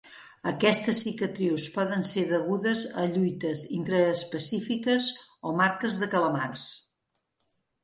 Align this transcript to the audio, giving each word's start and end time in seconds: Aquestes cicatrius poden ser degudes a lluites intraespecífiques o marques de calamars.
Aquestes 0.51 1.01
cicatrius 1.05 1.65
poden 1.75 2.05
ser 2.11 2.23
degudes 2.31 2.81
a 3.03 3.05
lluites 3.13 3.63
intraespecífiques 3.81 5.11
o 5.51 5.55
marques 5.63 6.03
de 6.05 6.11
calamars. 6.17 6.67